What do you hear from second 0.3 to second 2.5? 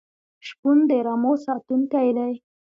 شپون د رمو ساتونکی دی.